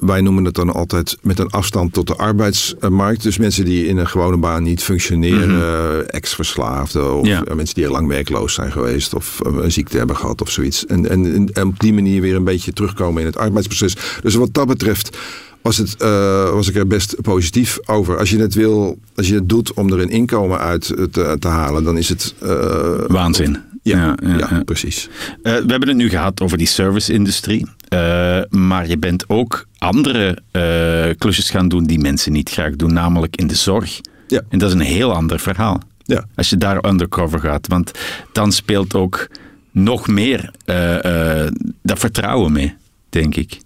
[0.00, 3.22] wij noemen het dan altijd met een afstand tot de arbeidsmarkt.
[3.22, 7.44] Dus mensen die in een gewone baan niet functioneren, ex-verslaafden of Ja.
[7.44, 10.50] eh, mensen die heel lang werkloos zijn geweest of eh, een ziekte hebben gehad of
[10.50, 10.86] zoiets.
[10.86, 13.96] En, en, en op die manier weer een beetje terugkomen in het arbeidsproces.
[14.22, 15.16] Dus wat dat betreft
[15.66, 18.18] was, het, eh, was ik er best positief over.
[18.18, 21.48] Als je het wil, als je het doet om er een inkomen uit te, te
[21.48, 22.34] halen, dan is het.
[22.42, 23.58] eh, Waanzin.
[23.82, 24.62] ja, ja, ja.
[24.64, 25.08] precies.
[25.42, 27.66] Eh, we hebben het nu gehad over die service-industrie.
[28.50, 30.38] Maar je bent ook andere
[31.18, 34.00] klusjes gaan doen die mensen niet graag doen, namelijk in de zorg.
[34.26, 34.40] Ja.
[34.48, 35.80] En dat is een heel ander verhaal.
[36.04, 36.24] Ja.
[36.34, 37.66] Als je daar undercover gaat.
[37.66, 37.90] Want
[38.32, 39.28] dan speelt ook
[39.70, 40.50] nog meer
[41.82, 42.74] dat vertrouwen mee,
[43.08, 43.58] denk ik.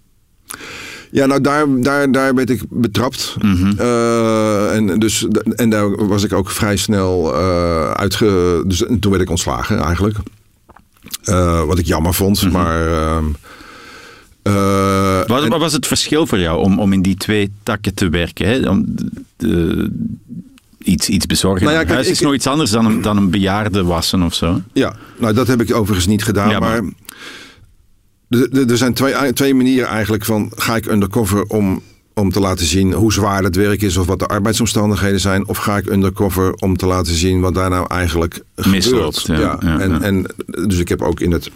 [1.11, 3.35] Ja, nou daar, daar, daar werd ik betrapt.
[3.77, 8.63] Eh, en, dus, en daar was ik ook vrij snel eh uitge...
[8.67, 10.17] Dus en toen werd ik ontslagen eigenlijk.
[11.23, 12.87] Eh, wat ik jammer vond, maar...
[12.91, 13.25] ehm,
[14.43, 17.93] eh, Wat, en- wat was het verschil voor jou om, om in die twee takken
[17.93, 18.47] te werken?
[18.47, 18.69] Hè?
[18.69, 18.85] Om
[19.37, 19.91] de-
[20.77, 21.61] iets, iets bezorgen.
[21.63, 24.21] Nou ja, kijk, huis is ik- nog iets anders dan een, dan een bejaarde wassen
[24.21, 24.61] of zo.
[24.73, 26.49] Ja, nou dat heb ik overigens niet gedaan.
[26.49, 26.91] Ja, maar- maar
[28.31, 30.51] er- zijn twee, twee manieren eigenlijk van...
[30.55, 31.81] ga ik undercover om,
[32.13, 33.97] om te laten zien hoe zwaar het werk is...
[33.97, 35.47] of wat de arbeidsomstandigheden zijn...
[35.47, 39.41] of ga ik undercover om te laten zien wat daar nou eigenlijk Misloopt, gebeurt.
[39.41, 40.01] ja, ja, en, ja.
[40.01, 41.51] en dus ik heb ook in het...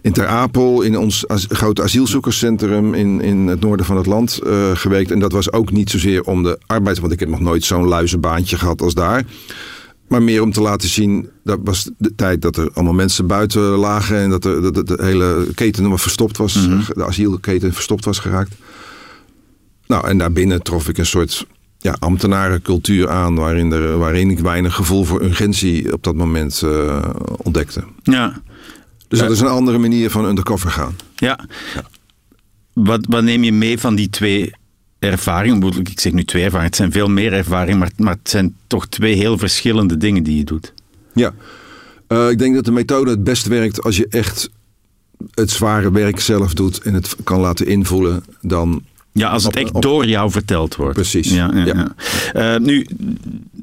[0.00, 4.38] In Ter Apel, in ons as- grote asielzoekerscentrum in, in het noorden van het land
[4.38, 5.10] eh, gewerkt.
[5.10, 7.00] En dat was ook niet zozeer om de arbeids...
[7.00, 9.24] want ik heb nog nooit zo'n luizenbaantje gehad als daar.
[10.12, 13.62] Maar meer om te laten zien, dat was de tijd dat er allemaal mensen buiten
[13.62, 16.52] lagen en dat, er, dat de, hele keten nog verstopt was,
[16.94, 18.54] de asielketen verstopt was geraakt.
[19.86, 21.46] Nou, en daarbinnen trof ik een soort
[21.78, 27.10] ja, ambtenarencultuur aan, waarin, er, waarin ik weinig gevoel voor urgentie op dat moment eh,
[27.36, 27.84] ontdekte.
[28.02, 28.42] Ja.
[29.08, 29.24] Dus Ja.
[29.24, 30.96] dat is een andere manier van undercover gaan.
[31.14, 31.38] Ja.
[32.72, 34.52] Wat, wat neem je mee van die twee
[35.60, 38.56] bedoel, Ik zeg nu twee ervaringen, het zijn veel meer ervaringen, maar, maar het zijn
[38.66, 40.72] toch twee heel verschillende dingen die je doet.
[41.14, 41.32] Ja,
[42.12, 44.50] Eh, ik denk dat de methode het best werkt als je echt
[45.34, 49.82] het zware werk zelf doet en het kan laten invoelen, dan Ja, als het echt
[49.82, 50.94] door jou verteld wordt.
[50.94, 51.94] Precies, Ja, ja.
[52.32, 52.86] Eh, nu,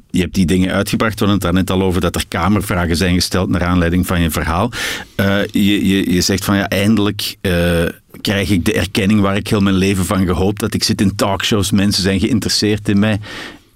[0.10, 1.14] je hebt die dingen uitgebracht.
[1.20, 4.30] We hadden het daarnet al over dat er kamervragen zijn gesteld naar aanleiding van je
[4.32, 4.72] verhaal.
[5.16, 7.84] Eh, je, je, je zegt van ja, eindelijk eh,
[8.22, 10.74] krijg ik de erkenning waar ik heel mijn leven van gehoopt had.
[10.74, 13.20] Ik zit in talkshows, mensen zijn geïnteresseerd in mij.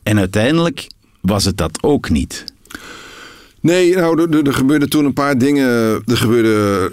[0.03, 0.87] En uiteindelijk
[1.21, 2.43] was het dat ook niet.
[3.59, 5.67] Nee, nou, er, er- gebeurden toen een paar dingen.
[6.05, 6.91] Er gebeurde.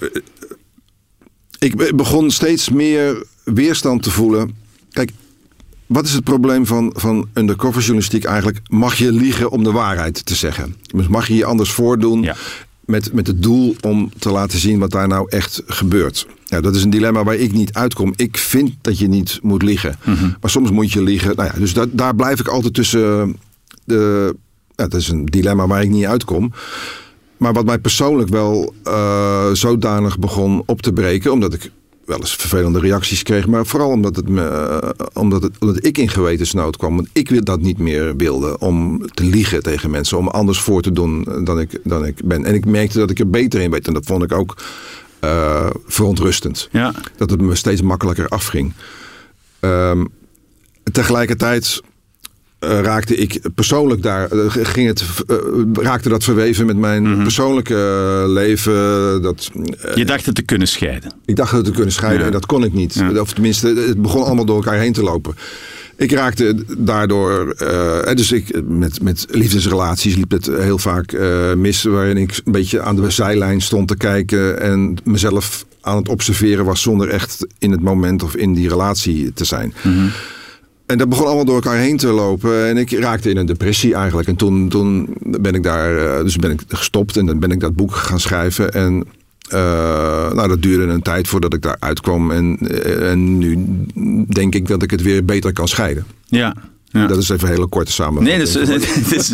[1.58, 4.54] Ik be- begon steeds meer weerstand te voelen.
[4.90, 5.10] Kijk,
[5.86, 8.60] wat is het probleem van, van undercover journalistiek eigenlijk?
[8.68, 10.74] Mag je liegen om de waarheid te zeggen?
[10.94, 12.36] Dus mag je je anders voordoen Ja.
[12.84, 16.26] met, met het doel om te laten zien wat daar nou echt gebeurt?
[16.48, 18.12] Dat is een dilemma waar ik niet uitkom.
[18.16, 19.96] Ik vind dat je niet moet liegen.
[20.40, 21.36] Maar soms moet je liegen.
[21.36, 23.36] Nou ja, dus dat, daar blijf ik altijd tussen
[23.84, 24.34] de.
[24.76, 26.52] Ja, dat is een dilemma waar ik niet uitkom.
[27.36, 31.70] Maar wat mij persoonlijk wel eh, zodanig begon op te breken, omdat ik
[32.04, 35.98] wel eens vervelende reacties kreeg, maar vooral omdat, het me, eh, omdat, het, omdat ik
[35.98, 36.96] in gewetensnood kwam.
[36.96, 40.82] Want ik wil dat niet meer wilde om te liegen tegen mensen, om anders voor
[40.82, 42.44] te doen dan ik, dan ik ben.
[42.44, 44.56] En ik merkte dat ik er beter in weet en dat vond ik ook
[45.20, 46.68] eh, verontrustend.
[46.72, 46.94] Ja.
[47.16, 48.72] Dat het me steeds makkelijker afging.
[49.60, 50.04] Ehm,
[50.92, 51.82] tegelijkertijd
[52.60, 55.36] eh, raakte ik persoonlijk daar, eh, ging het, eh,
[55.72, 57.74] raakte dat verweven met mijn persoonlijke
[58.24, 58.72] eh, leven.
[59.22, 59.50] Dat,
[59.94, 61.12] Je dacht het te kunnen scheiden.
[61.24, 62.26] ik dacht het te kunnen scheiden Ja.
[62.26, 62.94] en dat kon ik niet.
[62.94, 63.20] Ja.
[63.20, 65.34] Of tenminste, het begon allemaal door elkaar heen te lopen.
[65.96, 67.54] Ik raakte daardoor,
[68.14, 71.16] dus ik, met, met liefdesrelaties liep het heel vaak
[71.56, 71.82] mis.
[71.82, 76.64] Waarin ik een beetje aan de zijlijn stond te kijken en mezelf aan het observeren
[76.64, 79.74] was zonder echt in het moment of in die relatie te zijn.
[80.90, 82.66] En dat begon allemaal door elkaar heen te lopen.
[82.66, 84.28] En ik raakte in een depressie eigenlijk.
[84.28, 87.60] En toen, toen ben ik daar, eh, dus ben ik gestopt en dan ben ik
[87.60, 88.72] dat boek gaan schrijven.
[88.72, 89.04] En
[89.48, 92.30] eh, nou, dat duurde een tijd voordat ik daar uitkwam.
[92.30, 93.58] En, eh, en nu
[94.28, 96.04] denk ik dat ik het weer beter kan scheiden.
[96.26, 96.54] Ja.
[96.84, 97.06] ja.
[97.06, 98.36] Dat is even een hele korte samenvatting.
[98.36, 99.30] Nee, dus, het is,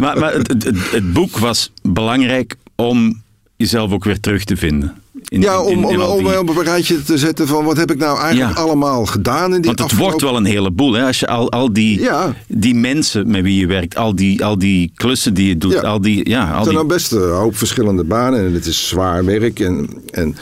[0.00, 3.22] maar, maar het, het, het boek was belangrijk om
[3.56, 4.94] jezelf ook weer terug te vinden.
[5.34, 8.18] In, ja, om, in om, op een rijtje te zetten van wat heb ik nou
[8.20, 8.62] eigenlijk Ja.
[8.62, 11.06] allemaal gedaan in die Want het wordt wel een heleboel, hè?
[11.06, 12.34] Als je al, al die, Ja.
[12.48, 15.80] die mensen met wie je werkt, al die, al die klussen die je doet, Ja.
[15.80, 18.66] al die, ja, al Het zijn die, nou best een hoop verschillende banen en het
[18.66, 20.36] is zwaar werk en, en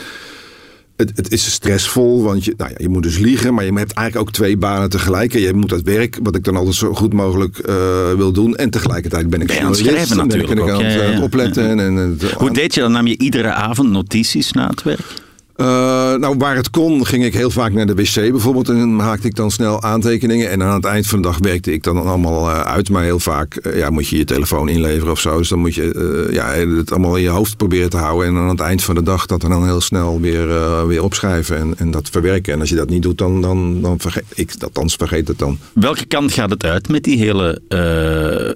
[0.95, 3.93] het, het is stressvol, want je, nou ja, je moet dus liegen, maar je hebt
[3.93, 5.33] eigenlijk ook twee banen tegelijk.
[5.33, 7.75] En je moet dat werk, wat ik dan altijd zo goed mogelijk eh,
[8.15, 10.83] wil doen, en tegelijkertijd ben ik Ben aan het schrijven en ben ik natuurlijk aan
[10.83, 11.21] ja, ja, eh, ja.
[11.21, 11.79] opletten.
[11.79, 12.89] En, het, Hoe deed je dat?
[12.89, 15.21] Nam je iedere avond notities na het werk?
[15.63, 18.69] Eh, nou, waar het kon, ging ik heel vaak naar de wc bijvoorbeeld.
[18.69, 20.49] En dan maakte ik dan snel aantekeningen.
[20.49, 22.89] En aan het eind van de dag werkte ik dan allemaal eh, uit.
[22.89, 25.37] Maar heel vaak eh, ja, moet je je telefoon inleveren of zo.
[25.37, 28.27] Dus dan moet je ja, het allemaal in je hoofd proberen te houden.
[28.27, 30.47] En aan het eind van de dag dat dan heel snel weer,
[30.87, 31.57] weer opschrijven.
[31.57, 32.53] En, en dat verwerken.
[32.53, 34.63] En als je dat niet doet, dan, dan, dan vergeet ik dat.
[34.63, 35.57] Althans vergeet het dan.
[35.73, 37.61] Welke kant gaat het uit met die hele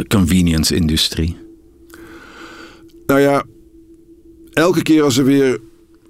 [0.07, 1.37] convenience-industrie?
[3.05, 3.43] Nou ja,
[4.53, 5.59] elke keer als er weer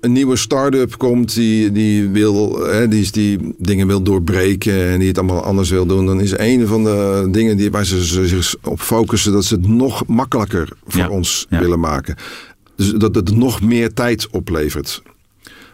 [0.02, 5.08] een nieuwe start-up komt die, die, wil, hè, die, die dingen wil doorbreken en die
[5.08, 8.56] het allemaal anders wil doen, dan is een van de dingen die, waar ze zich
[8.64, 11.60] op focussen dat ze het nog makkelijker voor Ja, ons ja.
[11.60, 12.16] willen maken.
[12.76, 15.02] Dus dat het nog meer tijd oplevert.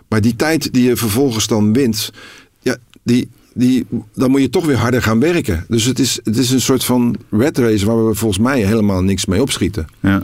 [0.07, 2.11] Maar die tijd die je vervolgens dan wint,
[2.59, 5.65] ja, die, die, dan moet je toch weer harder gaan werken.
[5.67, 9.01] Dus het is, het is een soort van red race waar we volgens mij helemaal
[9.01, 9.87] niks mee opschieten.
[9.99, 10.21] Ja.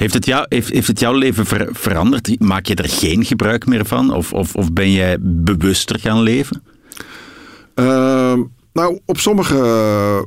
[0.00, 2.40] Heeft het, jou, heeft, heeft het jouw leven ver- veranderd?
[2.40, 4.14] Maak je er geen gebruik meer van?
[4.14, 6.62] Of, of, of ben jij bewuster gaan leven?
[7.74, 8.40] Ehm,
[8.72, 10.26] nou, op sommige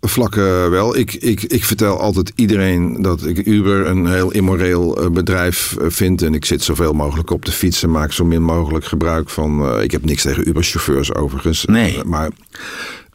[0.00, 0.96] vlakken wel.
[0.96, 5.86] Ik, ik, ik vertel altijd iedereen dat ik Uber een heel immoreel eh, bedrijf eh,
[5.90, 6.22] vind.
[6.22, 9.66] En ik zit zoveel mogelijk op de fiets en maak zo min mogelijk gebruik van.
[9.74, 11.64] eh, ik heb niks tegen Uber-chauffeurs overigens.
[11.64, 12.04] Nee.
[12.04, 12.30] Maar,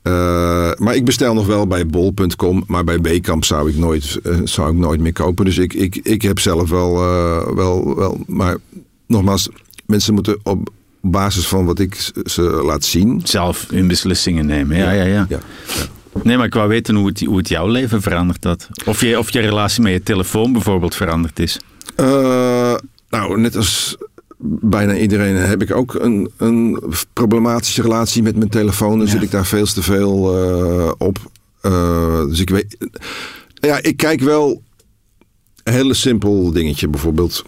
[0.03, 2.63] eh, maar ik bestel nog wel bij bol.com.
[2.67, 5.45] Maar bij Wekamp zou ik nooit, eh, zou ik nooit meer kopen.
[5.45, 8.23] Dus ik, ik, ik heb zelf wel, eh, wel, wel.
[8.27, 8.57] Maar
[9.07, 9.49] nogmaals,
[9.85, 10.69] mensen moeten op
[11.01, 13.21] basis van wat ik ze laat zien.
[13.23, 14.77] Zelf hun beslissingen nemen.
[14.77, 15.25] Ja, ja, ja.
[15.29, 15.39] Ja,
[16.23, 18.69] Nee, maar ik wou weten hoe het, hoe het jouw leven veranderd had.
[18.85, 21.59] Of je, of je relatie met je telefoon bijvoorbeeld veranderd is.
[23.09, 23.97] Nou, net als
[24.45, 28.97] bijna iedereen heb ik ook een, een problematische relatie met mijn telefoon.
[28.97, 29.11] Dan Ja.
[29.13, 31.17] zit ik daar veel te veel eh, op.
[31.61, 32.77] Eh, dus ik weet.
[33.53, 34.61] Ja, ik kijk wel
[35.63, 36.87] een hele simpel dingetje.
[36.87, 37.43] Bijvoorbeeld.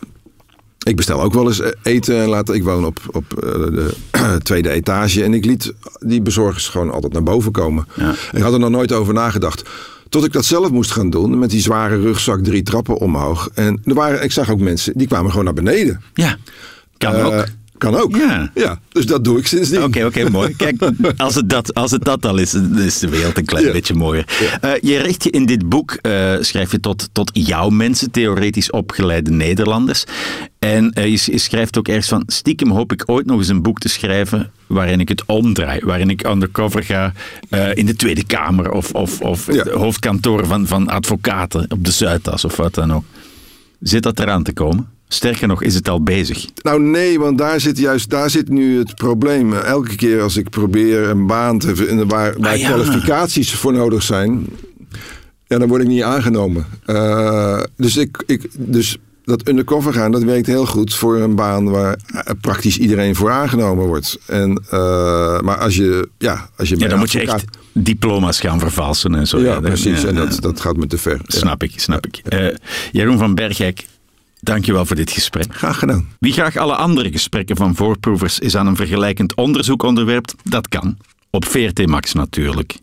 [0.84, 2.56] Ik bestel ook wel eens eten en later.
[2.56, 3.96] Ik woon op, op eh, de
[4.44, 5.24] tweede etage.
[5.24, 7.88] En ik liet die bezorgers gewoon altijd naar boven komen.
[7.96, 8.14] Ja.
[8.32, 9.64] Ik had er nog nooit over nagedacht.
[10.10, 11.40] Tot ik dat zelf moest gaan doen.
[11.40, 13.50] Met die zware rugzak drie trappen omhoog.
[13.54, 16.02] En er waren, ik zag ook mensen die kwamen gewoon naar beneden.
[16.14, 16.38] Ja,
[16.98, 17.46] kan Eh, ook.
[17.78, 18.16] Kan ook.
[18.16, 18.52] Ja.
[18.54, 18.80] ja.
[18.90, 19.84] Dus dat doe ik sindsdien.
[19.84, 20.56] Oké, oké, mooi.
[20.56, 23.66] Kijk, als het, dat, als het dat al is, dan is de wereld een klein
[23.66, 23.72] Ja.
[23.72, 24.26] beetje mooier.
[24.62, 28.70] Eh, je richt je in dit boek, eh, schrijf je tot, tot jouw mensen, theoretisch
[28.72, 30.04] opgeleide Nederlanders.
[30.60, 33.80] En je, je schrijft ook ergens van, stiekem hoop ik ooit nog eens een boek
[33.80, 35.80] te schrijven waarin ik het omdraai.
[35.84, 37.14] Waarin ik undercover ga
[37.74, 39.64] in de Tweede Kamer of, of, of Ja.
[39.64, 43.04] de hoofdkantoor van, van advocaten op de Zuidas of wat dan ook.
[43.80, 44.94] Zit dat eraan te komen?
[45.08, 46.46] Sterker nog, is het al bezig?
[46.62, 49.54] Nou nee, want daar zit juist daar zit nu het probleem.
[49.54, 52.68] Elke keer als ik probeer een baan te vinden waar, waar Ah, ja.
[52.68, 54.46] kwalificaties voor nodig zijn,
[55.48, 56.66] ja, dan word ik niet aangenomen.
[56.86, 61.70] Eh, dus, ik, ik, dus dat undercover gaan, dat werkt heel goed voor een baan
[61.70, 64.18] waar eh, praktisch iedereen voor aangenomen wordt.
[64.26, 68.60] En, eh, maar als je, ja, als je Ja, dan moet je echt diploma's gaan
[68.60, 69.40] vervalsen en zo.
[69.40, 70.02] Ja, dat- precies.
[70.02, 70.26] ja, en ja.
[70.26, 71.20] dat, dat gaat me te ver.
[71.26, 71.38] Ja.
[71.40, 72.22] Snap ik, snap ik.
[72.92, 73.86] Jeroen van Bergijk,
[74.46, 75.56] dankjewel voor dit gesprek.
[75.56, 76.08] Graag gedaan.
[76.20, 80.98] Wie graag alle andere gesprekken van voorproevers is aan een vergelijkend onderzoek onderwerpt, dat kan.
[81.30, 82.78] Op VRT Max natuurlijk.